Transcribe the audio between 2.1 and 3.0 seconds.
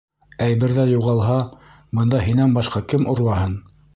һинән башҡа